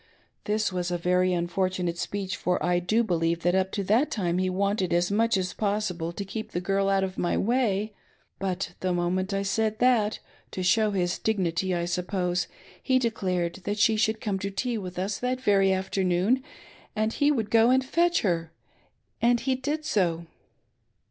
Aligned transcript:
This 0.45 0.73
was 0.73 0.89
a 0.89 0.97
very 0.97 1.31
unfortunate 1.31 1.99
speech, 1.99 2.35
for 2.35 2.57
I 2.65 2.79
do 2.79 3.03
believe 3.03 3.41
that 3.43 3.53
up 3.53 3.71
to 3.73 3.83
that 3.83 4.09
time 4.09 4.39
he 4.39 4.49
wanted 4.49 4.93
as 4.93 5.11
much 5.11 5.37
as 5.37 5.53
possible 5.53 6.11
to 6.11 6.25
keep 6.25 6.53
the 6.53 6.59
girl 6.59 6.89
out 6.89 7.03
of 7.03 7.19
my 7.19 7.37
way; 7.37 7.93
but 8.39 8.73
the 8.79 8.93
moment 8.93 9.31
I 9.31 9.43
said 9.43 9.77
that, 9.77 10.17
to 10.53 10.63
show 10.63 10.89
his 10.89 11.19
dignity 11.19 11.75
I 11.75 11.85
suppose, 11.85 12.47
he 12.81 12.97
declared 12.97 13.57
that 13.65 13.77
she 13.77 13.95
should 13.95 14.19
come 14.21 14.39
to 14.39 14.49
tea 14.49 14.79
with 14.79 14.97
us 14.97 15.19
that 15.19 15.39
very 15.39 15.71
afternoon, 15.71 16.43
and 16.95 17.13
he 17.13 17.31
would 17.31 17.51
go 17.51 17.69
and 17.69 17.85
fetch 17.85 18.21
her; 18.23 18.51
and 19.21 19.41
he 19.41 19.53
did 19.53 19.85
so. 19.85 20.25